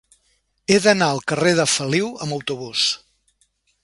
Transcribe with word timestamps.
He 0.69 0.77
d'anar 0.85 1.09
al 1.15 1.21
carrer 1.31 1.53
de 1.59 1.65
Feliu 1.73 2.09
amb 2.27 2.37
autobús. 2.39 2.87